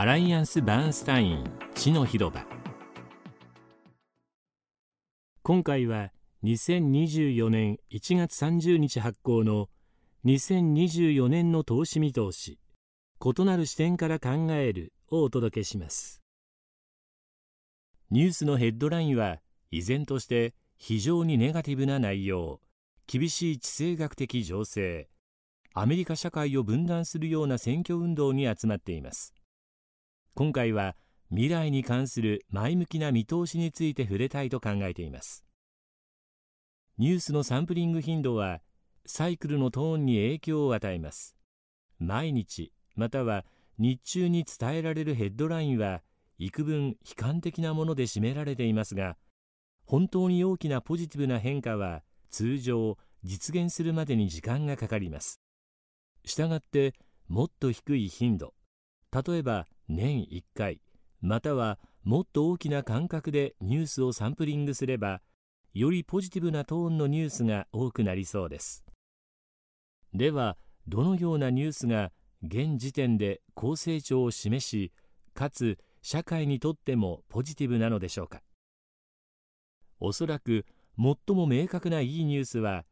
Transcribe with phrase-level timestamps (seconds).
[0.00, 1.44] アライアンス・バーンスタイン
[1.74, 2.46] 地の広場。
[5.42, 6.12] 今回は
[6.44, 9.68] 2024年1月30日発行の
[10.24, 12.60] 2024年の投資見通し
[13.20, 16.22] 異なる視点から考えるをお届けします。
[18.12, 19.40] ニュースのヘッドラインは
[19.72, 22.60] 依然として非常にネガティブな内容
[23.08, 25.08] 厳しい地政学的情勢
[25.74, 29.34] アメリカ社会を分断するような選挙運動に集まっています。
[30.38, 30.94] 今回は
[31.30, 35.44] 未来に関する前向きな見通しについて触れたいと考えています。
[36.96, 38.60] ニュースのサンプリング頻度は
[39.04, 41.34] サイクルのトーンに影響を与えます。
[41.98, 43.46] 毎日または
[43.80, 46.02] 日中に伝えられるヘッドラインは
[46.38, 49.16] 幾分悲観的なもので占められていますが
[49.86, 55.40] 本当に大きなポジティブな変化は通常実現するまでに時間がかかります。
[56.24, 56.94] したがって
[57.26, 58.54] もっと低い頻度
[59.12, 60.80] 例えば年1回
[61.20, 65.20] またはもっと大きな間隔でニュースをサンプリングすれば
[65.74, 68.84] よりポジティブなトーンのニュースが多くなりそうです。
[70.14, 74.92] ではどのようなニュースが現時点で高成長を示し
[75.34, 78.42] かつ社会にとってもポジティブなのでしょうか。
[80.00, 80.64] おそらく
[80.96, 82.84] 最も明確ないいニュースは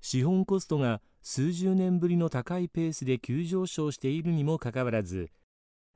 [0.00, 5.30] 資本コストが数十年ぶりの高いペースで急上昇しているにもかかわらず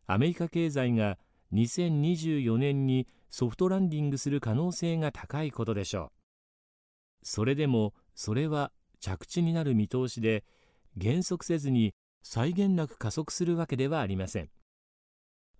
[0.06, 1.18] アメリカ経済が
[1.52, 6.10] 2024年にソフトランディングする可能性が高いことでしょう。
[7.22, 10.44] それでもそれは着地になる見通しで
[10.96, 14.50] 減速せずに際限なく加速するわけではありません。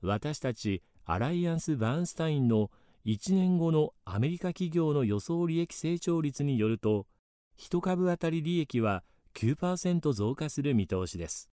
[0.00, 2.70] 私たちアライアンス・バーンスタインの
[3.05, 7.06] 1年後のアメリカ企業の予想利益成長率によると
[7.58, 11.50] 1株当たり利益は9%増加する見通しです。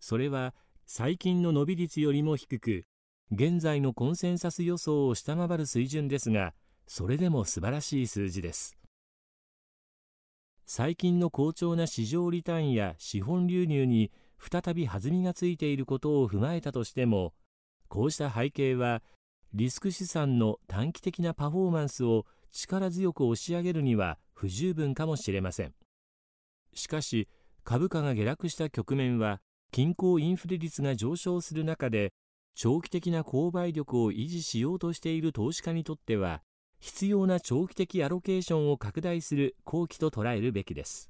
[0.00, 0.54] それは
[0.90, 2.86] 最近の伸び率よりも低く
[3.30, 6.54] 現在のコンセンサス予想を下回る水準ですが
[6.86, 8.78] それでも素晴らしい数字です。
[10.64, 14.10] 最近の好調な市場リターンや資本流入に
[14.40, 17.34] 再び弾みがついていることを踏まえたとしても
[17.88, 19.02] こうした背景は
[19.52, 25.74] リスク資産の短期的なパフォーマンスを力強く押し上げるには不十分かもしれません。
[26.72, 27.28] しかし
[27.62, 32.12] 株価が下落した局面は均衡インフレ率が上昇する中で
[32.54, 36.42] 長期的な購買力を維持しようとしている投資家にとっては
[36.80, 41.08] 必要な長期的アロケーションを拡大する好機と捉えるべきです。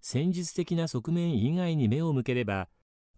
[0.00, 2.68] 戦術的な側面以外に目を向ければ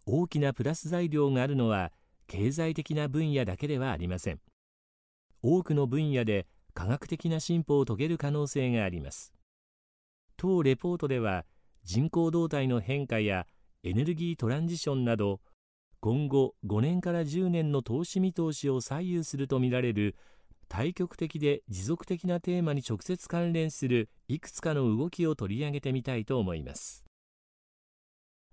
[0.06, 1.92] 大きなプラス材料があるのは
[2.28, 4.40] 経済的な分野だけではありません。
[5.42, 9.32] 多くの分野で科学的な進歩を遂げる可能性があります。
[10.36, 11.44] 当レポートでは
[11.84, 13.46] 人口動態の変化や
[13.84, 15.40] エネルギートランジションなど
[16.00, 20.16] 今後5年から10年の投資見通しを左右するとみられる
[20.68, 27.04] 対極的で持続的なテーマに直接関連するいくつかの動きを取り上げてみたいと思います。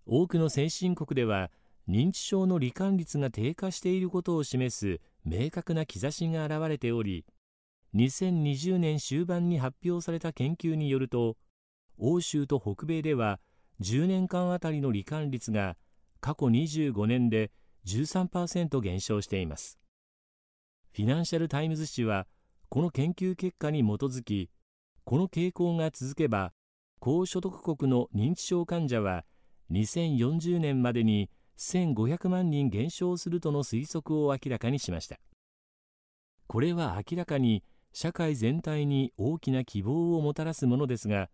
[0.06, 1.50] 多くの先進国では
[1.88, 7.26] 認知症の罹患率が低下していることを示す明確な兆しが現れており
[7.96, 11.38] 2020年終盤に発表された研究によると
[11.98, 13.40] 欧州と北米では
[13.84, 15.76] 10年間あたりの罹患率が
[16.22, 17.52] 過去25年で
[17.86, 19.78] 13%減少しています。
[20.94, 22.28] フィナンシャル・タイムズ紙は
[22.70, 24.50] この研究結果に基づき
[25.04, 26.54] この傾向が続けば
[27.00, 29.26] 高所得国の認知症患者は
[29.72, 35.20] 2040年までに1500万人減少するとの推測を明らかにしました。
[36.48, 41.30] これは明らかに社会全体に大きな希望をもたらすものですが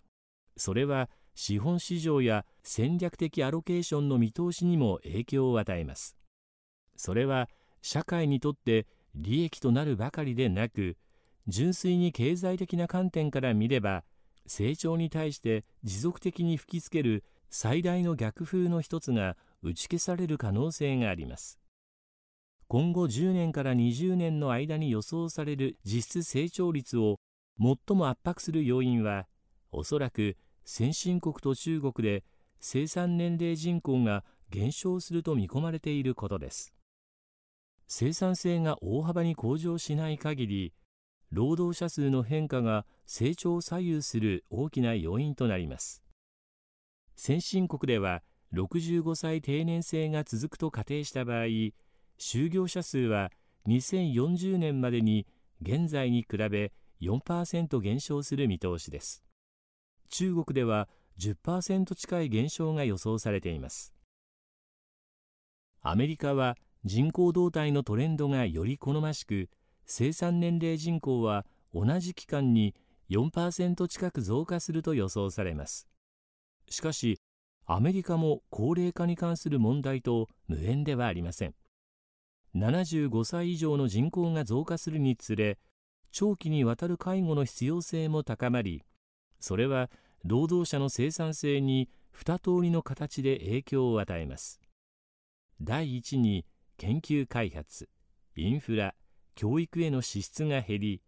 [0.58, 1.09] それは
[1.42, 6.18] 資本市場や戦略的アロケーションの見通しにも影響を与えます。
[6.98, 7.48] それは
[7.82, 10.98] 社会にとって利益となるばかりでなく
[11.48, 14.04] 純粋に経済的な観点から見れば
[14.48, 21.58] 成長に対して持続的に吹きつける最大の逆風の一つが打ち消される可能性があります。
[22.68, 27.16] 今後10年から20年の間に予想される実質成長率を
[27.58, 29.26] 最も圧迫する要因は
[29.72, 30.35] おそらく
[30.72, 32.24] 先進国と中国で
[32.60, 36.76] 生産年齢人口が減少すると見込まれていることです。
[37.88, 40.74] 生産性が大幅に向上しない限り
[41.32, 46.04] 労働者数の変化が成長を左右する大きな要因となります。
[47.16, 48.22] 先進国では
[48.54, 51.46] 65歳定年制が続くと仮定した場合
[52.20, 53.32] 就業者数は
[53.68, 55.26] 2040年までに
[55.64, 56.72] 現在に比べ
[57.02, 59.24] 4%減少する見通しです。
[60.09, 60.90] 中国では
[61.20, 63.94] 10%近い減少が予想されています。
[65.82, 69.50] アメリカは人口動態のトレンドがより好ましく
[69.85, 72.76] 生産年齢人口は同じ期間に
[73.09, 75.88] 4%近く増加すると予想されます。
[76.70, 77.20] しかし
[77.66, 81.56] アメリカも高齢化に関する問題と無縁ではありません。
[82.56, 85.59] 75歳以上の人口が増加するにつれ
[86.11, 88.84] 長期にわたる介護の必要性も高まり
[89.40, 89.90] それは
[90.24, 94.59] 労働者の生産性に二通りの形で影響を与えます。
[95.62, 96.46] 第一に
[96.78, 97.90] 研究開発
[98.36, 98.96] インフラ
[99.36, 101.02] 教育への支出が減り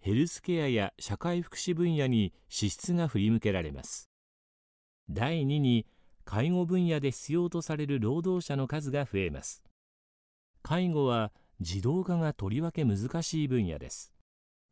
[0.00, 4.10] ヘルスケアや社会福祉分野に支出が振り向けられます。
[5.08, 5.86] 第2に
[6.24, 9.62] 介護分野で必要とされる労働者の数が増えます。
[10.62, 14.12] 介護は自動化がとりわけ難しい分野です。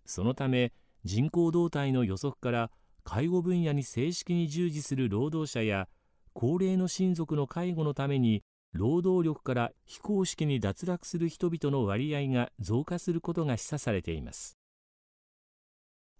[0.04, 0.72] そのため
[1.04, 2.70] 人口動態の予測から
[3.04, 5.88] 介護分野に正式に従事する労働者や
[6.32, 8.42] 高齢の親族の介護のために
[8.72, 14.56] 労働力から非公式に脱落する人々の割合が増加することが示唆されています。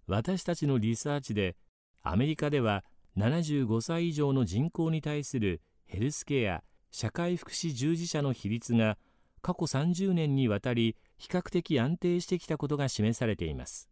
[0.07, 1.55] 私たちのリサーチで
[2.01, 2.83] アメリカでは
[3.17, 8.97] 75歳以上の人口に対するヘルスケア社会福祉従事者の比率が
[9.41, 13.89] 過去30年にわたり比較的安定してきたことが示されています。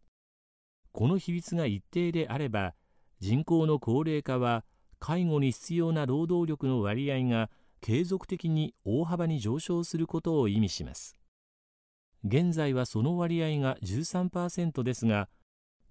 [0.92, 2.74] この比率が一定であれば
[3.20, 4.64] 人口の高齢化は
[4.98, 7.50] 介護に必要な労働力の割合が
[7.80, 11.16] 継続的に大幅に上昇することを意味します。
[12.24, 15.28] 現在はその割合が13%ですが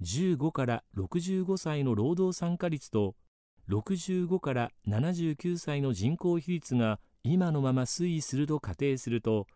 [0.01, 3.15] 15から65歳の労働参加率と
[3.69, 9.47] 65から79歳の人口比率が今のまま推移すると仮定すると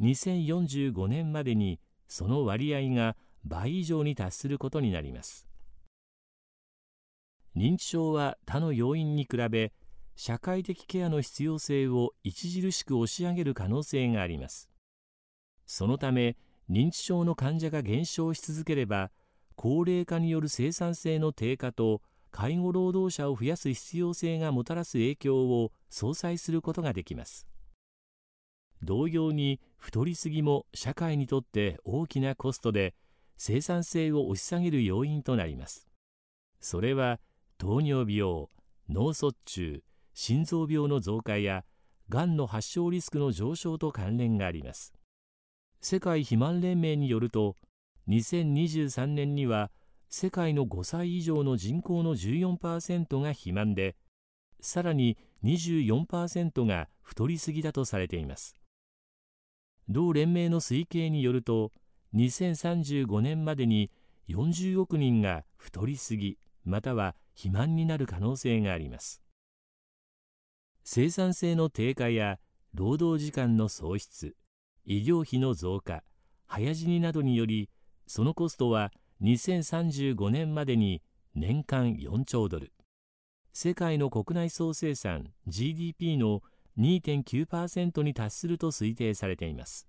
[0.00, 5.49] 2045年までにその割合が倍以上に達することになります。
[7.60, 9.74] 認知症は他の要因に比べ
[10.16, 14.70] 社会的ケアの必要性を著しく押し上げる可能性があります。
[15.66, 16.38] そのため
[16.70, 19.10] 認知症の患者が減少し続ければ
[19.56, 27.46] 高齢化による生産性の低下と介護労働者を増やす必要性がもたらす影響を相殺することができます。
[28.82, 32.94] 同様に太りすぎも社会にとって大きなコストで
[33.36, 35.90] 生産性を押し下げる要因となります。
[36.62, 37.20] それは
[37.60, 38.48] 糖尿病
[38.88, 39.82] 脳卒中
[40.14, 41.64] 心臓病の増加や
[42.08, 44.94] がんの発症リスクの上昇と関連があります。
[45.82, 47.56] 世界肥満連盟によると
[48.08, 49.70] 2023年には
[50.08, 53.94] 世界の5歳以上の人口の14%が肥満で
[54.62, 58.54] さらに24%が太りすぎだとされています。
[59.86, 61.72] 同連盟の推計によると
[62.14, 63.90] 2035年までに
[64.30, 69.22] 40億人が太りすぎまたは肥満になる可能性があります。
[70.84, 72.38] 生産性の低下や
[72.74, 74.36] 労働時間の喪失
[74.84, 76.02] 医療費の増加
[76.46, 77.70] 早死になどにより
[78.06, 78.92] そのコストは
[79.22, 81.00] 2035年までに
[81.34, 82.72] 年間4兆ドル。
[83.54, 86.42] 世界の国内総生産 GDP の
[86.78, 89.88] 2.9%に達すると推定されています。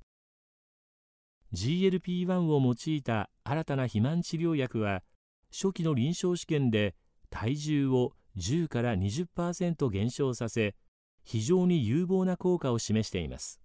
[1.53, 5.03] GLP-1 を用いた新たな肥満治療薬は
[5.51, 6.95] 初期の臨床試験で
[7.31, 10.75] 体重を10から20%減少させ
[11.23, 13.59] 非常に有望な効果を示しています。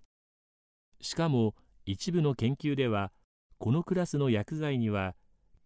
[1.02, 1.54] しかも
[1.84, 3.12] 一部の研究では
[3.58, 5.14] このクラスの薬剤には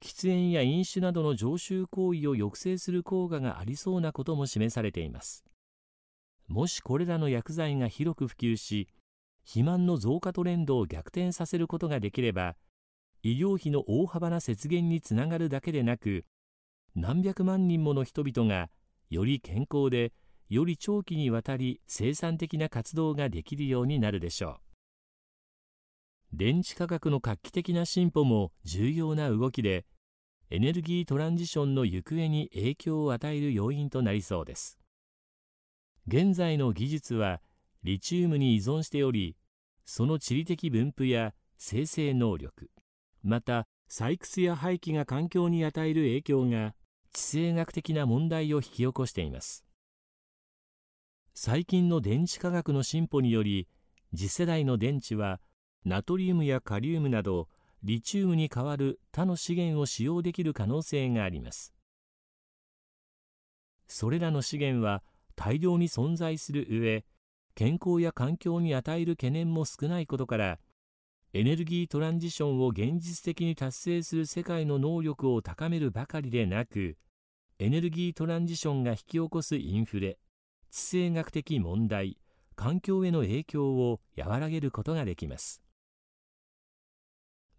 [0.01, 5.45] 喫煙や飲酒などの常習行為を抑制する効果がありそうなことも示されています。
[6.49, 8.89] もしこれらの薬剤が広く普及し
[9.45, 12.57] 肥満の増加トレンドを逆転させることができれば
[13.23, 16.25] 医療費の大幅な節減につながるだけでなく
[16.97, 18.69] 何百万人もの人々が
[19.11, 20.13] より健康で
[20.49, 24.57] より長期にわたり生産的な活動ができるようになるでしょう。
[26.33, 29.85] 電池価格の画期的な進歩も重要な動きで
[30.51, 34.79] エネルギートランジションの行方に影響を与える要因となりそうです。
[36.09, 37.41] 現在の技術は
[37.85, 39.37] リチウムに依存しており
[39.85, 42.71] その地理的分布や生成能力
[43.23, 46.75] また採掘や廃棄が環境に与える影響が
[47.13, 49.65] 地政学的な問題を引き起こしています。
[51.35, 53.69] 最近の電池科学の進歩により
[54.15, 55.41] 次世代の電池は
[55.85, 57.49] ナトリウムやカリウムなど
[57.83, 61.73] リチウムに代わる他の資源を使用できる可能性があります。
[63.87, 65.03] それらの資源は
[65.35, 67.05] 大量に存在する上
[67.55, 70.59] 健康や環境に与える懸念も少ないことから
[71.33, 76.97] エネルギートランジションを現実的に達成する世界の能力を高めるばかりでなく
[77.61, 80.19] エネルギートランジションが引き起こすインフレ
[80.73, 82.19] 地政学的問題
[82.57, 85.63] 環境への影響を和らげることができます。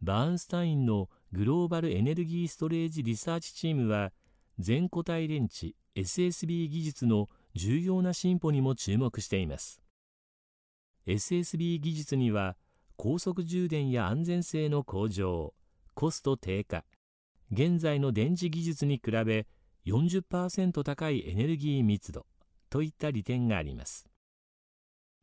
[0.01, 4.11] バーンスタインのグローバルエネルギーストレージリサーチチームは
[4.59, 9.81] 全固体電池 SSB 技術の重要な進歩にも注目しています。
[11.07, 12.57] SSB 技術には
[13.03, 15.55] 高速充電や安全性の向上
[15.95, 16.83] コスト低下。
[17.51, 19.47] 現在の電池技術に比べ
[19.87, 22.27] 40%高いエネルギー密度
[22.69, 24.05] といった利点があります。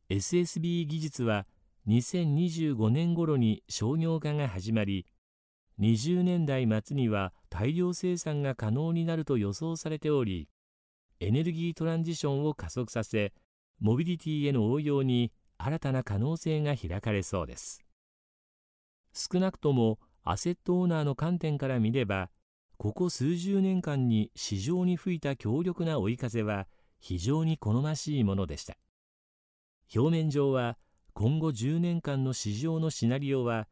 [0.09, 1.47] SSB 技術は
[1.87, 5.05] 2025年頃に商業化が始まり
[5.79, 10.49] 20年代末には大量生産が可能になると予想されており
[11.21, 13.31] エネルギートランジションを加速させ
[13.79, 17.83] モビリティへの応用に新たな可能性が開かれそうです。
[19.13, 22.29] 少なくともアセットオーナーの観点から見れば
[22.77, 26.67] ここ数十年間に市場に吹いた強力な追い風は
[26.99, 28.77] 非常に好ましいものでした。
[29.93, 30.77] 表面上は
[31.13, 33.67] 今後10年間の市場のシナリオは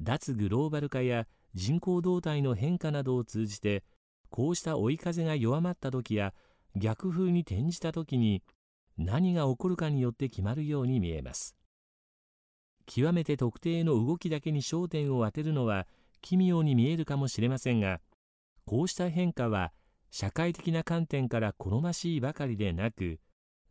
[0.00, 3.84] 脱グローバル化や人口動態の変化などを通じて
[4.30, 6.34] こうした追い風が弱まった時や
[6.74, 8.42] 逆風に転じた時に
[8.98, 11.56] 何が起こるかによって決まるように見えます。
[12.86, 15.86] 極めて特定の動きだけに焦点を当てるのは
[16.22, 18.00] 奇妙に見えるかもしれませんが
[18.64, 19.72] こうした変化は
[20.10, 23.20] 社会的な観点から好ましいばかりでなく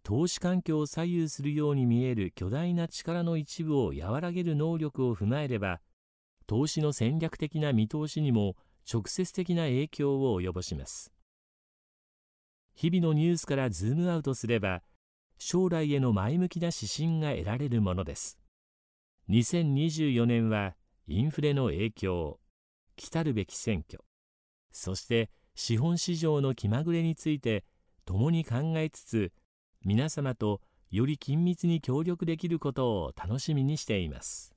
[0.04, 5.82] 投資環境を左右するように見える巨大な力の一部を和らげる能力を踏まえれば
[6.48, 8.56] 投資の戦略的な見通しにも
[8.92, 11.12] 直接的な影響を及ぼします。
[12.74, 14.82] 日々のニュースからズームアウトすれば
[15.40, 18.38] 将来への前向きな指針が得られるものです。
[19.30, 20.76] 2024年は
[21.08, 22.40] インフレの影響
[22.96, 24.04] 来たるべき選挙
[24.72, 27.64] そして資本市場の気まぐれについて
[28.06, 29.32] 共に考えつつ
[29.86, 34.56] 皆様とより緊密に協力できることを楽しみにしています。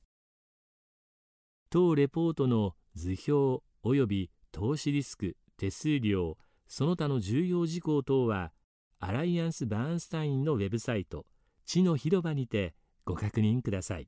[1.71, 6.37] 当レポートの図表及び投資リスク手数料
[6.67, 8.53] その他の重要事項等は
[9.05, 11.27] アライアンス・バーンスタインのウェブサイト、
[11.67, 14.07] 地の広場にてご確認ください。